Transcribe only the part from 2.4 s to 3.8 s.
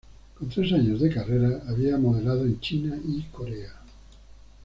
en China y Corea.